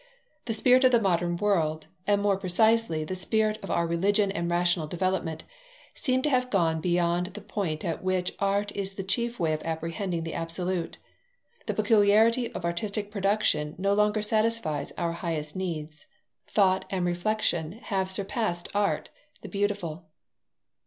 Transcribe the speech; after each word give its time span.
The 0.45 0.55
spirit 0.55 0.83
of 0.83 0.91
the 0.91 0.99
modern 0.99 1.37
world, 1.37 1.85
and 2.07 2.23
more 2.23 2.35
precisely 2.35 3.03
the 3.03 3.13
spirit 3.13 3.59
of 3.61 3.69
our 3.69 3.85
religion 3.85 4.31
and 4.31 4.49
rational 4.49 4.87
development, 4.87 5.43
seem 5.93 6.23
to 6.23 6.29
have 6.31 6.49
gone 6.49 6.81
beyond 6.81 7.27
the 7.35 7.39
point 7.41 7.85
at 7.85 8.03
which 8.03 8.33
art 8.39 8.71
is 8.75 8.95
the 8.95 9.03
chief 9.03 9.39
way 9.39 9.53
of 9.53 9.61
apprehending 9.61 10.23
the 10.23 10.33
Absolute. 10.33 10.97
The 11.67 11.75
peculiarity 11.75 12.51
of 12.53 12.65
artistic 12.65 13.11
production 13.11 13.75
no 13.77 13.93
longer 13.93 14.23
satisfies 14.23 14.91
our 14.93 15.11
highest 15.11 15.55
needs. 15.55 16.07
Thought 16.47 16.85
and 16.89 17.05
reflexion 17.05 17.73
have 17.73 18.09
surpassed 18.09 18.69
art, 18.73 19.11
the 19.43 19.49
beautiful. 19.49 20.07